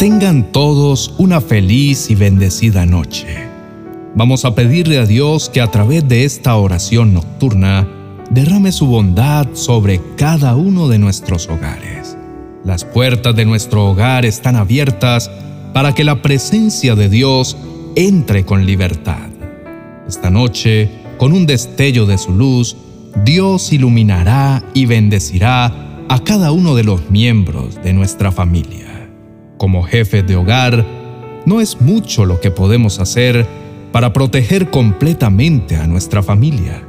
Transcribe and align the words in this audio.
Tengan 0.00 0.50
todos 0.50 1.14
una 1.18 1.42
feliz 1.42 2.08
y 2.08 2.14
bendecida 2.14 2.86
noche. 2.86 3.26
Vamos 4.14 4.46
a 4.46 4.54
pedirle 4.54 4.96
a 4.96 5.04
Dios 5.04 5.50
que 5.50 5.60
a 5.60 5.70
través 5.70 6.08
de 6.08 6.24
esta 6.24 6.56
oración 6.56 7.12
nocturna 7.12 7.86
derrame 8.30 8.72
su 8.72 8.86
bondad 8.86 9.48
sobre 9.52 10.00
cada 10.16 10.56
uno 10.56 10.88
de 10.88 10.98
nuestros 10.98 11.50
hogares. 11.50 12.16
Las 12.64 12.86
puertas 12.86 13.36
de 13.36 13.44
nuestro 13.44 13.90
hogar 13.90 14.24
están 14.24 14.56
abiertas 14.56 15.30
para 15.74 15.94
que 15.94 16.02
la 16.02 16.22
presencia 16.22 16.94
de 16.94 17.10
Dios 17.10 17.58
entre 17.94 18.46
con 18.46 18.64
libertad. 18.64 19.28
Esta 20.08 20.30
noche, 20.30 20.88
con 21.18 21.34
un 21.34 21.44
destello 21.44 22.06
de 22.06 22.16
su 22.16 22.32
luz, 22.32 22.74
Dios 23.26 23.70
iluminará 23.70 24.64
y 24.72 24.86
bendecirá 24.86 26.06
a 26.08 26.24
cada 26.24 26.52
uno 26.52 26.74
de 26.74 26.84
los 26.84 27.10
miembros 27.10 27.74
de 27.82 27.92
nuestra 27.92 28.32
familia. 28.32 28.89
Como 29.60 29.82
jefe 29.82 30.22
de 30.22 30.36
hogar, 30.36 30.86
no 31.44 31.60
es 31.60 31.82
mucho 31.82 32.24
lo 32.24 32.40
que 32.40 32.50
podemos 32.50 32.98
hacer 32.98 33.46
para 33.92 34.14
proteger 34.14 34.70
completamente 34.70 35.76
a 35.76 35.86
nuestra 35.86 36.22
familia, 36.22 36.82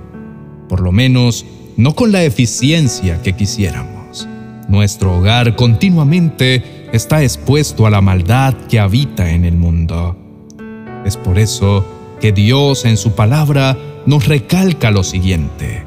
por 0.70 0.80
lo 0.80 0.94
menos 0.94 1.46
no 1.76 1.96
con 1.96 2.14
la 2.14 2.24
eficiencia 2.24 3.22
que 3.22 3.34
quisiéramos. 3.34 4.26
Nuestro 4.70 5.18
hogar 5.18 5.58
continuamente 5.58 6.88
está 6.94 7.22
expuesto 7.22 7.88
a 7.88 7.90
la 7.90 8.00
maldad 8.00 8.54
que 8.70 8.80
habita 8.80 9.32
en 9.32 9.44
el 9.44 9.58
mundo. 9.58 10.16
Es 11.06 11.18
por 11.18 11.40
eso 11.40 11.86
que 12.22 12.32
Dios 12.32 12.86
en 12.86 12.96
su 12.96 13.12
palabra 13.16 13.78
nos 14.06 14.30
recalca 14.30 14.92
lo 14.92 15.04
siguiente. 15.04 15.84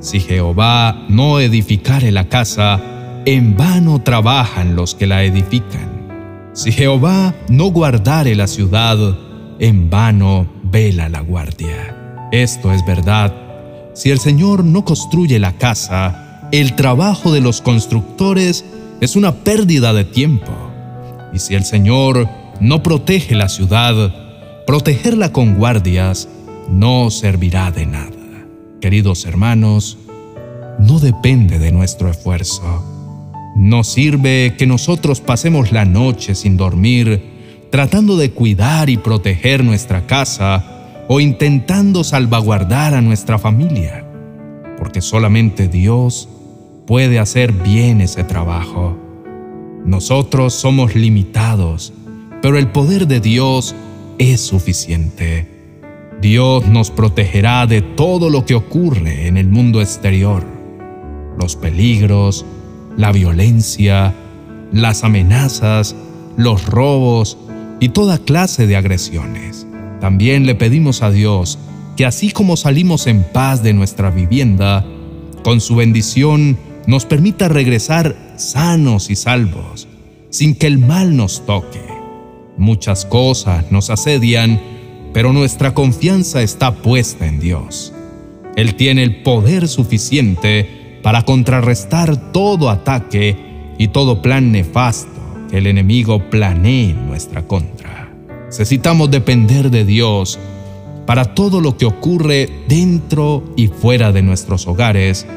Si 0.00 0.20
Jehová 0.20 1.06
no 1.08 1.40
edificare 1.40 2.12
la 2.12 2.28
casa, 2.28 2.78
en 3.24 3.56
vano 3.56 4.02
trabajan 4.02 4.76
los 4.76 4.94
que 4.94 5.06
la 5.06 5.24
edifican. 5.24 5.95
Si 6.56 6.72
Jehová 6.72 7.34
no 7.50 7.66
guardare 7.66 8.34
la 8.34 8.46
ciudad, 8.46 8.96
en 9.58 9.90
vano 9.90 10.46
vela 10.62 11.10
la 11.10 11.20
guardia. 11.20 12.28
Esto 12.32 12.72
es 12.72 12.82
verdad. 12.86 13.30
Si 13.92 14.10
el 14.10 14.18
Señor 14.18 14.64
no 14.64 14.82
construye 14.82 15.38
la 15.38 15.58
casa, 15.58 16.48
el 16.52 16.74
trabajo 16.74 17.30
de 17.30 17.42
los 17.42 17.60
constructores 17.60 18.64
es 19.02 19.16
una 19.16 19.34
pérdida 19.34 19.92
de 19.92 20.06
tiempo. 20.06 20.50
Y 21.34 21.40
si 21.40 21.54
el 21.54 21.64
Señor 21.64 22.26
no 22.58 22.82
protege 22.82 23.34
la 23.34 23.50
ciudad, 23.50 24.64
protegerla 24.66 25.32
con 25.32 25.56
guardias 25.56 26.26
no 26.70 27.10
servirá 27.10 27.70
de 27.70 27.84
nada. 27.84 28.46
Queridos 28.80 29.26
hermanos, 29.26 29.98
no 30.78 31.00
depende 31.00 31.58
de 31.58 31.70
nuestro 31.70 32.08
esfuerzo. 32.08 32.95
No 33.56 33.84
sirve 33.84 34.54
que 34.58 34.66
nosotros 34.66 35.22
pasemos 35.22 35.72
la 35.72 35.86
noche 35.86 36.34
sin 36.34 36.58
dormir, 36.58 37.22
tratando 37.70 38.18
de 38.18 38.30
cuidar 38.30 38.90
y 38.90 38.98
proteger 38.98 39.64
nuestra 39.64 40.06
casa 40.06 41.04
o 41.08 41.20
intentando 41.20 42.04
salvaguardar 42.04 42.92
a 42.92 43.00
nuestra 43.00 43.38
familia, 43.38 44.06
porque 44.76 45.00
solamente 45.00 45.68
Dios 45.68 46.28
puede 46.86 47.18
hacer 47.18 47.52
bien 47.52 48.02
ese 48.02 48.24
trabajo. 48.24 48.94
Nosotros 49.86 50.52
somos 50.52 50.94
limitados, 50.94 51.94
pero 52.42 52.58
el 52.58 52.68
poder 52.68 53.06
de 53.06 53.20
Dios 53.20 53.74
es 54.18 54.42
suficiente. 54.42 55.48
Dios 56.20 56.66
nos 56.66 56.90
protegerá 56.90 57.66
de 57.66 57.80
todo 57.80 58.28
lo 58.28 58.44
que 58.44 58.54
ocurre 58.54 59.28
en 59.28 59.38
el 59.38 59.48
mundo 59.48 59.80
exterior, 59.80 60.44
los 61.38 61.56
peligros, 61.56 62.44
la 62.96 63.12
violencia, 63.12 64.14
las 64.72 65.04
amenazas, 65.04 65.94
los 66.36 66.66
robos 66.66 67.38
y 67.80 67.90
toda 67.90 68.18
clase 68.18 68.66
de 68.66 68.76
agresiones. 68.76 69.66
También 70.00 70.46
le 70.46 70.54
pedimos 70.54 71.02
a 71.02 71.10
Dios 71.10 71.58
que 71.96 72.04
así 72.04 72.30
como 72.30 72.56
salimos 72.56 73.06
en 73.06 73.22
paz 73.22 73.62
de 73.62 73.72
nuestra 73.72 74.10
vivienda, 74.10 74.84
con 75.42 75.60
su 75.60 75.76
bendición 75.76 76.58
nos 76.86 77.06
permita 77.06 77.48
regresar 77.48 78.16
sanos 78.36 79.10
y 79.10 79.16
salvos, 79.16 79.88
sin 80.30 80.54
que 80.54 80.66
el 80.66 80.78
mal 80.78 81.16
nos 81.16 81.46
toque. 81.46 81.82
Muchas 82.58 83.06
cosas 83.06 83.70
nos 83.72 83.90
asedian, 83.90 84.60
pero 85.12 85.32
nuestra 85.32 85.72
confianza 85.74 86.42
está 86.42 86.74
puesta 86.74 87.26
en 87.26 87.40
Dios. 87.40 87.92
Él 88.56 88.74
tiene 88.74 89.02
el 89.02 89.22
poder 89.22 89.68
suficiente 89.68 90.75
para 91.06 91.22
contrarrestar 91.22 92.32
todo 92.32 92.68
ataque 92.68 93.36
y 93.78 93.86
todo 93.86 94.22
plan 94.22 94.50
nefasto 94.50 95.08
que 95.48 95.58
el 95.58 95.68
enemigo 95.68 96.18
planee 96.30 96.90
en 96.90 97.06
nuestra 97.06 97.46
contra. 97.46 98.12
Necesitamos 98.46 99.08
depender 99.08 99.70
de 99.70 99.84
Dios 99.84 100.36
para 101.06 101.32
todo 101.32 101.60
lo 101.60 101.76
que 101.76 101.86
ocurre 101.86 102.50
dentro 102.66 103.44
y 103.54 103.68
fuera 103.68 104.10
de 104.10 104.22
nuestros 104.22 104.66
hogares 104.66 105.28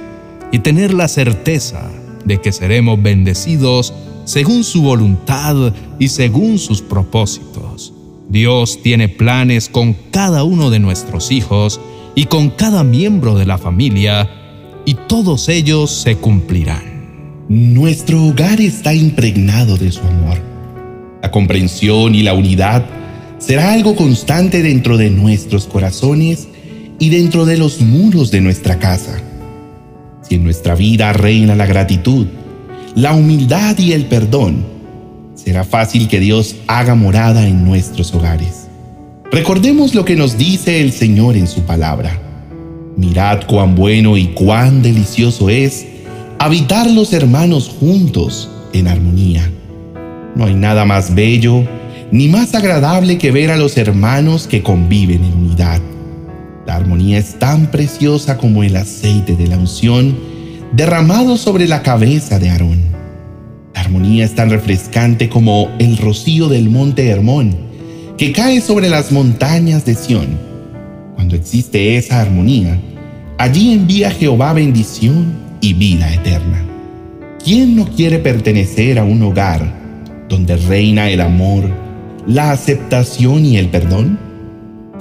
y 0.52 0.58
tener 0.58 0.92
la 0.92 1.08
certeza 1.08 1.88
de 2.26 2.42
que 2.42 2.52
seremos 2.52 3.00
bendecidos 3.00 3.94
según 4.26 4.64
su 4.64 4.82
voluntad 4.82 5.72
y 6.00 6.08
según 6.08 6.58
sus 6.58 6.82
propósitos. 6.82 7.94
Dios 8.28 8.80
tiene 8.82 9.08
planes 9.08 9.70
con 9.70 9.94
cada 10.10 10.44
uno 10.44 10.72
de 10.72 10.80
nuestros 10.80 11.30
hijos 11.32 11.80
y 12.16 12.26
con 12.26 12.50
cada 12.50 12.84
miembro 12.84 13.38
de 13.38 13.46
la 13.46 13.60
familia, 13.60 14.28
y 14.90 14.96
todos 14.96 15.50
ellos 15.50 15.92
se 15.92 16.16
cumplirán. 16.16 17.46
Nuestro 17.48 18.24
hogar 18.26 18.60
está 18.60 18.92
impregnado 18.92 19.78
de 19.78 19.92
su 19.92 20.02
amor. 20.02 20.40
La 21.22 21.30
comprensión 21.30 22.16
y 22.16 22.24
la 22.24 22.34
unidad 22.34 22.84
será 23.38 23.74
algo 23.74 23.96
constante 23.96 24.64
dentro 24.64 24.98
de 24.98 25.12
nuestros 25.12 25.68
corazones 25.68 26.48
y 26.98 27.10
dentro 27.10 27.46
de 27.46 27.58
los 27.58 27.82
muros 27.82 28.32
de 28.32 28.42
nuestra 28.42 28.80
casa. 28.80 29.22
Si 30.28 30.34
en 30.34 30.44
nuestra 30.44 30.74
vida 30.74 31.14
reina 31.14 31.54
la 31.54 31.68
gratitud, 31.68 32.26
la 32.96 33.14
humildad 33.14 33.78
y 33.78 33.92
el 33.92 34.06
perdón, 34.06 34.66
será 35.36 35.66
fácil 35.66 36.08
que 36.08 36.20
Dios 36.20 36.56
haga 36.66 36.96
morada 36.96 37.48
en 37.48 37.64
nuestros 37.64 38.12
hogares. 38.16 38.66
Recordemos 39.32 39.94
lo 39.94 40.04
que 40.04 40.16
nos 40.16 40.36
dice 40.36 40.82
el 40.82 40.92
Señor 40.94 41.38
en 41.38 41.46
su 41.46 41.62
palabra. 41.62 42.29
Mirad 43.00 43.48
cuán 43.48 43.76
bueno 43.76 44.18
y 44.18 44.28
cuán 44.28 44.82
delicioso 44.82 45.50
es 45.50 45.86
habitar 46.38 46.92
los 46.92 47.14
hermanos 47.14 47.74
juntos 47.80 48.50
en 48.74 48.90
armonía. 48.90 49.50
No 50.36 50.44
hay 50.44 50.54
nada 50.54 50.84
más 50.84 51.16
bello 51.16 51.64
ni 52.12 52.28
más 52.28 52.54
agradable 52.56 53.18
que 53.18 53.32
ver 53.32 53.52
a 53.52 53.56
los 53.56 53.78
hermanos 53.78 54.48
que 54.48 54.62
conviven 54.62 55.24
en 55.24 55.34
unidad. 55.34 55.80
La 56.68 56.76
armonía 56.76 57.20
es 57.20 57.40
tan 57.40 57.72
preciosa 57.72 58.38
como 58.38 58.64
el 58.64 58.76
aceite 58.76 59.38
de 59.38 59.48
la 59.48 59.58
unción 59.58 60.18
derramado 60.74 61.38
sobre 61.38 61.70
la 61.70 61.82
cabeza 61.84 62.38
de 62.38 62.50
Aarón. 62.50 62.82
La 63.74 63.80
armonía 63.80 64.26
es 64.26 64.36
tan 64.36 64.50
refrescante 64.50 65.30
como 65.30 65.70
el 65.80 65.98
rocío 65.98 66.50
del 66.50 66.70
monte 66.70 67.08
Hermón, 67.08 67.56
que 68.18 68.34
cae 68.34 68.60
sobre 68.60 68.90
las 68.90 69.14
montañas 69.14 69.86
de 69.86 69.96
Sión. 69.96 70.49
Cuando 71.20 71.36
existe 71.36 71.98
esa 71.98 72.22
armonía, 72.22 72.80
allí 73.38 73.74
envía 73.74 74.10
Jehová 74.10 74.54
bendición 74.54 75.34
y 75.60 75.74
vida 75.74 76.14
eterna. 76.14 76.64
¿Quién 77.44 77.76
no 77.76 77.90
quiere 77.90 78.20
pertenecer 78.20 78.98
a 78.98 79.04
un 79.04 79.22
hogar 79.24 79.70
donde 80.30 80.56
reina 80.56 81.10
el 81.10 81.20
amor, 81.20 81.70
la 82.26 82.52
aceptación 82.52 83.46
y 83.46 83.58
el 83.58 83.68
perdón? 83.68 84.18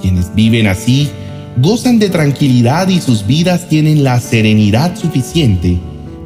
Quienes 0.03 0.35
viven 0.35 0.67
así 0.67 1.09
gozan 1.59 2.01
de 2.01 2.11
tranquilidad 2.11 2.89
y 2.89 3.01
sus 3.01 3.25
vidas 3.25 3.69
tienen 3.69 4.03
la 4.03 4.19
serenidad 4.19 4.97
suficiente 4.97 5.79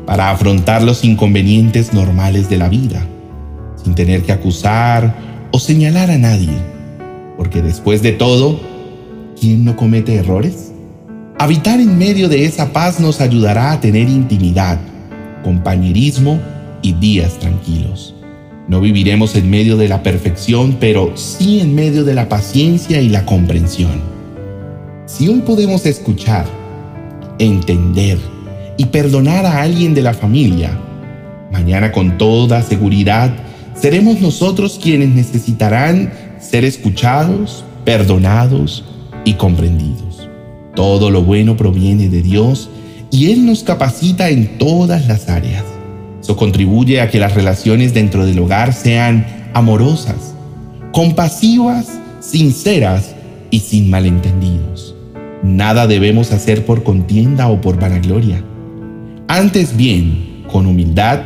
para 0.06 0.30
afrontar 0.30 0.82
los 0.82 1.04
inconvenientes 1.04 1.92
normales 1.92 2.48
de 2.48 2.56
la 2.56 2.70
vida, 2.70 3.06
sin 3.84 3.94
tener 3.94 4.22
que 4.22 4.32
acusar 4.32 5.14
o 5.50 5.58
señalar 5.58 6.10
a 6.10 6.16
nadie, 6.16 6.56
porque 7.36 7.60
después 7.60 8.00
de 8.00 8.12
todo, 8.12 8.71
¿quién 9.42 9.64
no 9.64 9.74
comete 9.74 10.14
errores? 10.14 10.70
Habitar 11.36 11.80
en 11.80 11.98
medio 11.98 12.28
de 12.28 12.44
esa 12.44 12.72
paz 12.72 13.00
nos 13.00 13.20
ayudará 13.20 13.72
a 13.72 13.80
tener 13.80 14.08
intimidad, 14.08 14.78
compañerismo 15.42 16.38
y 16.80 16.92
días 16.92 17.40
tranquilos. 17.40 18.14
No 18.68 18.80
viviremos 18.80 19.34
en 19.34 19.50
medio 19.50 19.76
de 19.76 19.88
la 19.88 20.04
perfección, 20.04 20.76
pero 20.78 21.16
sí 21.16 21.58
en 21.58 21.74
medio 21.74 22.04
de 22.04 22.14
la 22.14 22.28
paciencia 22.28 23.00
y 23.00 23.08
la 23.08 23.26
comprensión. 23.26 24.00
Si 25.06 25.26
hoy 25.26 25.40
podemos 25.40 25.86
escuchar, 25.86 26.46
entender 27.40 28.18
y 28.76 28.84
perdonar 28.84 29.44
a 29.44 29.60
alguien 29.62 29.92
de 29.92 30.02
la 30.02 30.14
familia, 30.14 30.78
mañana 31.50 31.90
con 31.90 32.16
toda 32.16 32.62
seguridad 32.62 33.34
seremos 33.74 34.20
nosotros 34.20 34.78
quienes 34.80 35.08
necesitarán 35.08 36.12
ser 36.38 36.64
escuchados, 36.64 37.64
perdonados 37.84 38.84
y 39.24 39.34
comprendidos. 39.34 40.28
Todo 40.74 41.10
lo 41.10 41.22
bueno 41.22 41.56
proviene 41.56 42.08
de 42.08 42.22
Dios 42.22 42.70
y 43.10 43.30
Él 43.30 43.44
nos 43.44 43.62
capacita 43.62 44.30
en 44.30 44.58
todas 44.58 45.06
las 45.06 45.28
áreas. 45.28 45.64
Eso 46.20 46.36
contribuye 46.36 47.00
a 47.00 47.10
que 47.10 47.18
las 47.18 47.34
relaciones 47.34 47.92
dentro 47.92 48.24
del 48.24 48.38
hogar 48.38 48.72
sean 48.72 49.26
amorosas, 49.54 50.34
compasivas, 50.92 51.88
sinceras 52.20 53.14
y 53.50 53.60
sin 53.60 53.90
malentendidos. 53.90 54.94
Nada 55.42 55.86
debemos 55.86 56.32
hacer 56.32 56.64
por 56.64 56.84
contienda 56.84 57.48
o 57.48 57.60
por 57.60 57.78
vanagloria. 57.78 58.42
Antes 59.28 59.76
bien, 59.76 60.44
con 60.50 60.66
humildad, 60.66 61.20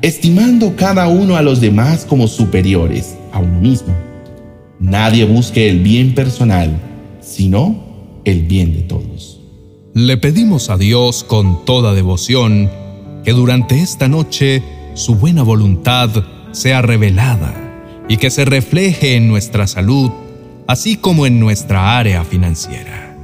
estimando 0.00 0.76
cada 0.76 1.08
uno 1.08 1.36
a 1.36 1.42
los 1.42 1.60
demás 1.60 2.04
como 2.04 2.28
superiores 2.28 3.16
a 3.32 3.40
uno 3.40 3.60
mismo. 3.60 3.94
Nadie 4.78 5.24
busque 5.24 5.68
el 5.68 5.80
bien 5.80 6.14
personal, 6.14 6.70
sino 7.28 8.20
el 8.24 8.42
bien 8.42 8.72
de 8.72 8.82
todos. 8.82 9.40
Le 9.94 10.16
pedimos 10.16 10.70
a 10.70 10.76
Dios 10.76 11.24
con 11.24 11.64
toda 11.64 11.94
devoción 11.94 12.70
que 13.24 13.32
durante 13.32 13.80
esta 13.80 14.08
noche 14.08 14.62
su 14.94 15.14
buena 15.14 15.42
voluntad 15.42 16.10
sea 16.52 16.82
revelada 16.82 17.54
y 18.08 18.16
que 18.16 18.30
se 18.30 18.44
refleje 18.44 19.16
en 19.16 19.28
nuestra 19.28 19.66
salud, 19.66 20.10
así 20.66 20.96
como 20.96 21.26
en 21.26 21.38
nuestra 21.38 21.98
área 21.98 22.24
financiera. 22.24 23.16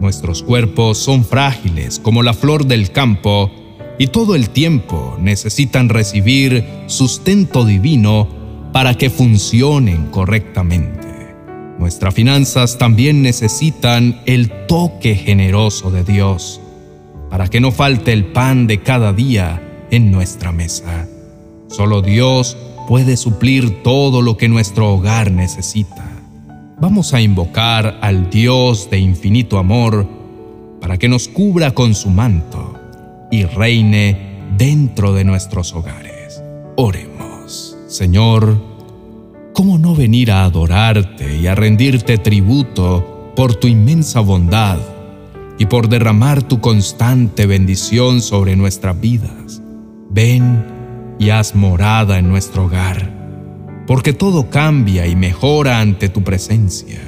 Nuestros 0.00 0.42
cuerpos 0.42 0.98
son 0.98 1.24
frágiles 1.24 1.98
como 1.98 2.22
la 2.22 2.34
flor 2.34 2.66
del 2.66 2.92
campo 2.92 3.50
y 3.98 4.06
todo 4.06 4.36
el 4.36 4.50
tiempo 4.50 5.16
necesitan 5.20 5.88
recibir 5.88 6.64
sustento 6.86 7.64
divino 7.64 8.28
para 8.72 8.94
que 8.94 9.10
funcionen 9.10 10.06
correctamente. 10.06 10.97
Nuestras 11.78 12.12
finanzas 12.12 12.76
también 12.76 13.22
necesitan 13.22 14.20
el 14.26 14.50
toque 14.66 15.14
generoso 15.14 15.90
de 15.90 16.02
Dios 16.02 16.60
para 17.30 17.48
que 17.48 17.60
no 17.60 17.70
falte 17.70 18.12
el 18.12 18.26
pan 18.26 18.66
de 18.66 18.80
cada 18.82 19.12
día 19.12 19.86
en 19.90 20.10
nuestra 20.10 20.50
mesa. 20.50 21.06
Solo 21.68 22.02
Dios 22.02 22.56
puede 22.88 23.16
suplir 23.16 23.82
todo 23.82 24.22
lo 24.22 24.36
que 24.36 24.48
nuestro 24.48 24.92
hogar 24.92 25.30
necesita. 25.30 26.04
Vamos 26.80 27.14
a 27.14 27.20
invocar 27.20 27.98
al 28.00 28.30
Dios 28.30 28.88
de 28.90 28.98
infinito 28.98 29.58
amor 29.58 30.08
para 30.80 30.96
que 30.96 31.08
nos 31.08 31.28
cubra 31.28 31.72
con 31.72 31.94
su 31.94 32.10
manto 32.10 32.74
y 33.30 33.44
reine 33.44 34.16
dentro 34.56 35.12
de 35.12 35.24
nuestros 35.24 35.74
hogares. 35.74 36.42
Oremos. 36.76 37.76
Señor, 37.88 38.77
¿cómo 39.58 39.76
no 39.76 39.92
venir 39.92 40.30
a 40.30 40.44
adorarte 40.44 41.36
y 41.36 41.48
a 41.48 41.56
rendirte 41.56 42.16
tributo 42.16 43.32
por 43.34 43.56
tu 43.56 43.66
inmensa 43.66 44.20
bondad 44.20 44.78
y 45.58 45.66
por 45.66 45.88
derramar 45.88 46.44
tu 46.44 46.60
constante 46.60 47.44
bendición 47.44 48.20
sobre 48.20 48.54
nuestras 48.54 49.00
vidas? 49.00 49.60
Ven 50.10 50.64
y 51.18 51.30
haz 51.30 51.56
morada 51.56 52.20
en 52.20 52.28
nuestro 52.28 52.66
hogar, 52.66 53.82
porque 53.88 54.12
todo 54.12 54.48
cambia 54.48 55.08
y 55.08 55.16
mejora 55.16 55.80
ante 55.80 56.08
tu 56.08 56.22
presencia. 56.22 57.00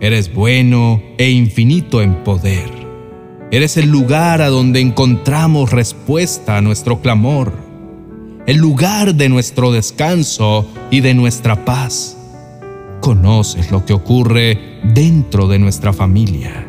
Eres 0.00 0.34
bueno 0.34 1.00
e 1.16 1.30
infinito 1.30 2.02
en 2.02 2.24
poder. 2.24 2.70
Eres 3.52 3.76
el 3.76 3.88
lugar 3.88 4.42
a 4.42 4.48
donde 4.48 4.80
encontramos 4.80 5.70
respuesta 5.70 6.56
a 6.56 6.60
nuestro 6.60 7.00
clamor, 7.00 7.52
el 8.46 8.58
lugar 8.58 9.14
de 9.14 9.28
nuestro 9.28 9.72
descanso 9.72 10.66
y 10.90 11.00
de 11.00 11.14
nuestra 11.14 11.64
paz. 11.64 12.16
Conoces 13.00 13.70
lo 13.70 13.84
que 13.84 13.92
ocurre 13.92 14.80
dentro 14.82 15.48
de 15.48 15.58
nuestra 15.58 15.92
familia. 15.92 16.68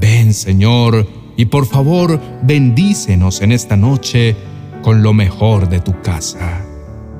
Ven, 0.00 0.32
Señor, 0.32 1.06
y 1.36 1.46
por 1.46 1.66
favor 1.66 2.20
bendícenos 2.42 3.42
en 3.42 3.52
esta 3.52 3.76
noche 3.76 4.36
con 4.82 5.02
lo 5.02 5.12
mejor 5.12 5.68
de 5.68 5.80
tu 5.80 6.00
casa. 6.00 6.64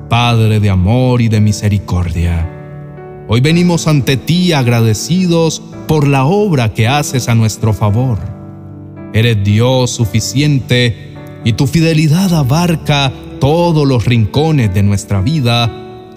Padre 0.09 0.59
de 0.59 0.69
amor 0.69 1.21
y 1.21 1.29
de 1.29 1.39
misericordia, 1.39 2.49
hoy 3.27 3.39
venimos 3.39 3.87
ante 3.87 4.17
ti 4.17 4.51
agradecidos 4.51 5.61
por 5.87 6.07
la 6.07 6.25
obra 6.25 6.73
que 6.73 6.87
haces 6.87 7.29
a 7.29 7.35
nuestro 7.35 7.73
favor. 7.73 8.17
Eres 9.13 9.43
Dios 9.43 9.91
suficiente 9.91 11.15
y 11.43 11.53
tu 11.53 11.67
fidelidad 11.67 12.33
abarca 12.33 13.11
todos 13.41 13.87
los 13.87 14.05
rincones 14.05 14.71
de 14.71 14.83
nuestra 14.83 15.19
vida 15.19 15.69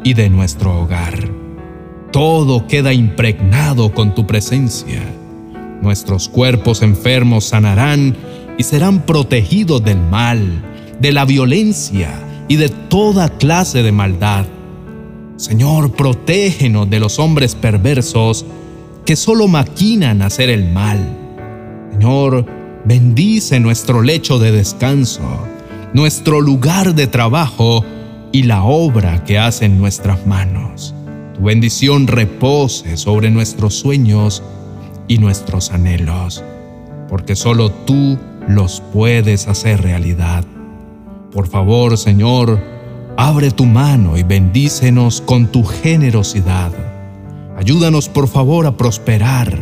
y 0.04 0.12
de 0.12 0.28
nuestro 0.28 0.82
hogar. 0.82 1.18
Todo 2.12 2.66
queda 2.66 2.92
impregnado 2.92 3.92
con 3.94 4.14
tu 4.14 4.26
presencia. 4.26 5.02
Nuestros 5.80 6.28
cuerpos 6.28 6.82
enfermos 6.82 7.46
sanarán 7.46 8.14
y 8.58 8.62
serán 8.62 9.06
protegidos 9.06 9.82
del 9.82 9.98
mal 9.98 10.62
de 11.00 11.12
la 11.12 11.24
violencia 11.24 12.12
y 12.46 12.56
de 12.56 12.68
toda 12.68 13.30
clase 13.30 13.82
de 13.82 13.90
maldad. 13.90 14.44
Señor, 15.36 15.92
protégenos 15.92 16.88
de 16.90 17.00
los 17.00 17.18
hombres 17.18 17.54
perversos 17.54 18.44
que 19.06 19.16
solo 19.16 19.48
maquinan 19.48 20.20
hacer 20.20 20.50
el 20.50 20.70
mal. 20.70 20.98
Señor, 21.90 22.44
bendice 22.84 23.60
nuestro 23.60 24.02
lecho 24.02 24.38
de 24.38 24.52
descanso, 24.52 25.22
nuestro 25.94 26.41
lugar 26.41 26.96
de 26.96 27.06
trabajo 27.06 27.85
y 28.32 28.43
la 28.43 28.64
obra 28.64 29.23
que 29.23 29.38
hacen 29.38 29.79
nuestras 29.79 30.26
manos. 30.26 30.93
Tu 31.35 31.43
bendición 31.43 32.08
repose 32.08 32.96
sobre 32.96 33.31
nuestros 33.31 33.75
sueños 33.75 34.43
y 35.06 35.19
nuestros 35.19 35.70
anhelos, 35.70 36.43
porque 37.08 37.37
solo 37.37 37.70
tú 37.70 38.19
los 38.49 38.82
puedes 38.93 39.46
hacer 39.46 39.82
realidad. 39.82 40.44
Por 41.32 41.46
favor, 41.46 41.96
Señor, 41.96 42.61
abre 43.17 43.52
tu 43.52 43.64
mano 43.64 44.19
y 44.19 44.25
bendícenos 44.25 45.20
con 45.20 45.46
tu 45.46 45.62
generosidad. 45.62 46.73
Ayúdanos, 47.56 48.08
por 48.08 48.26
favor, 48.26 48.67
a 48.67 48.76
prosperar, 48.76 49.56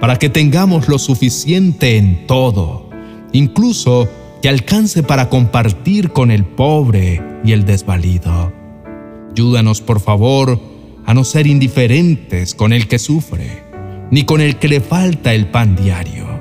para 0.00 0.18
que 0.18 0.28
tengamos 0.28 0.86
lo 0.88 0.98
suficiente 0.98 1.96
en 1.96 2.26
todo, 2.26 2.90
incluso 3.32 4.06
que 4.42 4.48
alcance 4.48 5.02
para 5.02 5.30
compartir 5.30 6.10
con 6.10 6.30
el 6.30 6.44
pobre 6.44 7.22
y 7.44 7.52
el 7.52 7.64
desvalido. 7.64 8.52
Ayúdanos, 9.30 9.80
por 9.80 10.00
favor, 10.00 10.60
a 11.06 11.14
no 11.14 11.24
ser 11.24 11.46
indiferentes 11.46 12.54
con 12.54 12.72
el 12.72 12.88
que 12.88 12.98
sufre, 12.98 13.62
ni 14.10 14.24
con 14.24 14.40
el 14.40 14.56
que 14.56 14.68
le 14.68 14.80
falta 14.80 15.32
el 15.32 15.46
pan 15.46 15.76
diario 15.76 16.32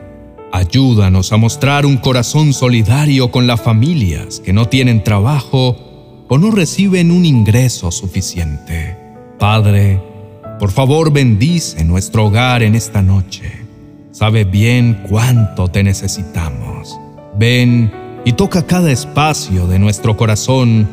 Ayúdanos 0.53 1.31
a 1.31 1.37
mostrar 1.37 1.85
un 1.85 1.95
corazón 1.95 2.51
solidario 2.51 3.31
con 3.31 3.47
las 3.47 3.61
familias 3.61 4.41
que 4.41 4.51
no 4.51 4.67
tienen 4.67 5.01
trabajo 5.01 6.25
o 6.27 6.37
no 6.37 6.51
reciben 6.51 7.09
un 7.09 7.25
ingreso 7.25 7.89
suficiente. 7.89 8.97
Padre, 9.39 10.01
por 10.59 10.71
favor 10.71 11.13
bendice 11.13 11.85
nuestro 11.85 12.25
hogar 12.25 12.63
en 12.63 12.75
esta 12.75 13.01
noche. 13.01 13.49
Sabe 14.11 14.43
bien 14.43 15.03
cuánto 15.09 15.69
te 15.69 15.83
necesitamos. 15.83 16.99
Ven 17.39 17.89
y 18.25 18.33
toca 18.33 18.65
cada 18.65 18.91
espacio 18.91 19.67
de 19.67 19.79
nuestro 19.79 20.15
corazón 20.17 20.87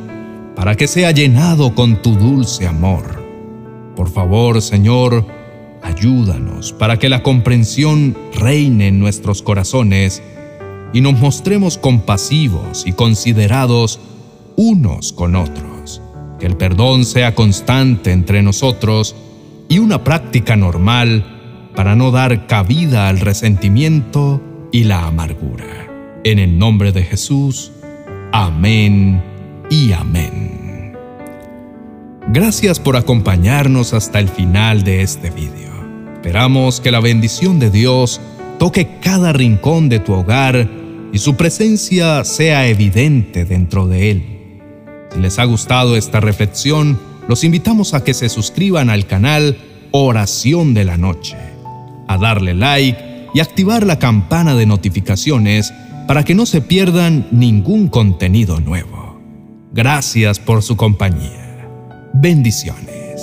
para 0.56 0.74
que 0.74 0.88
sea 0.88 1.10
llenado 1.10 1.74
con 1.74 2.02
tu 2.02 2.14
dulce 2.14 2.66
amor. 2.66 3.22
Por 3.94 4.08
favor, 4.10 4.62
Señor, 4.62 5.24
Ayúdanos 5.82 6.72
para 6.72 6.98
que 6.98 7.08
la 7.08 7.22
comprensión 7.22 8.16
reine 8.34 8.88
en 8.88 8.98
nuestros 8.98 9.42
corazones 9.42 10.22
y 10.92 11.00
nos 11.00 11.18
mostremos 11.18 11.78
compasivos 11.78 12.84
y 12.86 12.92
considerados 12.92 14.00
unos 14.56 15.12
con 15.12 15.36
otros. 15.36 16.02
Que 16.40 16.46
el 16.46 16.56
perdón 16.56 17.04
sea 17.04 17.34
constante 17.34 18.12
entre 18.12 18.42
nosotros 18.42 19.14
y 19.68 19.78
una 19.78 20.04
práctica 20.04 20.56
normal 20.56 21.70
para 21.74 21.94
no 21.94 22.10
dar 22.10 22.46
cabida 22.46 23.08
al 23.08 23.20
resentimiento 23.20 24.40
y 24.72 24.84
la 24.84 25.06
amargura. 25.06 25.87
En 26.24 26.40
el 26.40 26.58
nombre 26.58 26.90
de 26.90 27.04
Jesús, 27.04 27.70
amén 28.32 29.22
y 29.70 29.92
amén. 29.92 30.96
Gracias 32.32 32.80
por 32.80 32.96
acompañarnos 32.96 33.94
hasta 33.94 34.18
el 34.18 34.28
final 34.28 34.82
de 34.82 35.02
este 35.02 35.30
video. 35.30 35.72
Esperamos 36.14 36.80
que 36.80 36.90
la 36.90 36.98
bendición 36.98 37.60
de 37.60 37.70
Dios 37.70 38.20
toque 38.58 38.98
cada 39.00 39.32
rincón 39.32 39.88
de 39.88 40.00
tu 40.00 40.12
hogar 40.12 40.68
y 41.12 41.18
su 41.18 41.36
presencia 41.36 42.24
sea 42.24 42.66
evidente 42.66 43.44
dentro 43.44 43.86
de 43.86 44.10
él. 44.10 44.24
Si 45.14 45.20
les 45.20 45.38
ha 45.38 45.44
gustado 45.44 45.96
esta 45.96 46.18
reflexión, 46.18 46.98
los 47.28 47.44
invitamos 47.44 47.94
a 47.94 48.02
que 48.02 48.12
se 48.12 48.28
suscriban 48.28 48.90
al 48.90 49.06
canal 49.06 49.56
Oración 49.92 50.74
de 50.74 50.84
la 50.84 50.96
Noche, 50.96 51.36
a 52.08 52.18
darle 52.18 52.54
like 52.54 53.28
y 53.34 53.38
activar 53.38 53.86
la 53.86 54.00
campana 54.00 54.56
de 54.56 54.66
notificaciones 54.66 55.72
para 56.08 56.24
que 56.24 56.34
no 56.34 56.46
se 56.46 56.62
pierdan 56.62 57.28
ningún 57.30 57.88
contenido 57.88 58.60
nuevo. 58.60 59.20
Gracias 59.74 60.40
por 60.40 60.62
su 60.62 60.74
compañía. 60.74 61.68
Bendiciones. 62.14 63.22